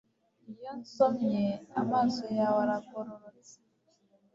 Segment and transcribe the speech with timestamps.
[0.51, 1.43] iyo nsomye,
[1.81, 3.55] amaso yawe aragororotse